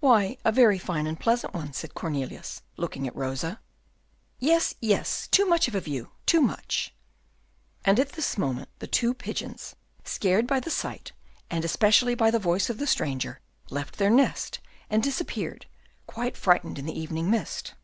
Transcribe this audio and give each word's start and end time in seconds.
"Why, 0.00 0.38
a 0.46 0.50
very 0.50 0.78
fine 0.78 1.06
and 1.06 1.20
pleasant 1.20 1.52
one," 1.52 1.74
said 1.74 1.92
Cornelius, 1.92 2.62
looking 2.78 3.06
at 3.06 3.14
Rosa. 3.14 3.60
"Yes, 4.38 4.74
yes, 4.80 5.26
too 5.26 5.44
much 5.44 5.68
of 5.68 5.74
a 5.74 5.80
view, 5.82 6.12
too 6.24 6.40
much." 6.40 6.94
And 7.84 8.00
at 8.00 8.12
this 8.12 8.38
moment 8.38 8.70
the 8.78 8.86
two 8.86 9.12
pigeons, 9.12 9.76
scared 10.04 10.46
by 10.46 10.58
the 10.58 10.70
sight 10.70 11.12
and 11.50 11.66
especially 11.66 12.14
by 12.14 12.30
the 12.30 12.38
voice 12.38 12.70
of 12.70 12.78
the 12.78 12.86
stranger, 12.86 13.40
left 13.68 13.98
their 13.98 14.08
nest, 14.08 14.58
and 14.88 15.02
disappeared, 15.02 15.66
quite 16.06 16.38
frightened 16.38 16.78
in 16.78 16.86
the 16.86 16.98
evening 16.98 17.28
mist. 17.30 17.74